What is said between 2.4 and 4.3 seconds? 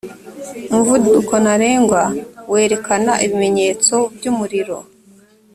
wewerekana ibimenyetso by